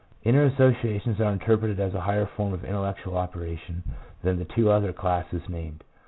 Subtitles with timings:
[0.23, 3.83] "Inner associations are interpreted as a higher form of intellectual operation
[4.23, 5.83] than the two other classes named.